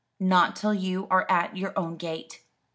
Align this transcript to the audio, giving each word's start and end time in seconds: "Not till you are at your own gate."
"Not 0.19 0.55
till 0.55 0.73
you 0.73 1.07
are 1.11 1.29
at 1.29 1.55
your 1.55 1.73
own 1.77 1.95
gate." 1.95 2.43